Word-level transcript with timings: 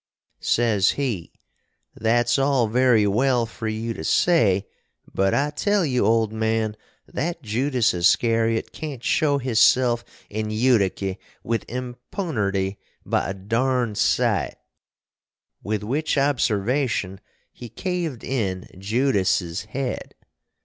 Sez 0.39 0.93
he, 0.97 1.31
"That's 1.95 2.39
all 2.39 2.67
very 2.67 3.05
well 3.05 3.45
fur 3.45 3.67
you 3.67 3.93
to 3.93 4.03
say, 4.03 4.65
but 5.13 5.35
I 5.35 5.51
tell 5.51 5.85
you, 5.85 6.07
old 6.07 6.33
man, 6.33 6.75
that 7.05 7.43
Judas 7.43 7.93
Iscariot 7.93 8.71
can't 8.71 9.03
show 9.03 9.37
hisself 9.37 10.03
in 10.27 10.47
Utiky 10.49 11.19
with 11.43 11.67
impunerty 11.69 12.79
by 13.05 13.29
a 13.29 13.35
darn 13.35 13.93
site!" 13.93 14.57
with 15.61 15.83
which 15.83 16.15
observashun 16.17 17.19
he 17.51 17.69
kaved 17.69 18.23
in 18.23 18.69
Judassis 18.79 19.65
hed. 19.65 20.15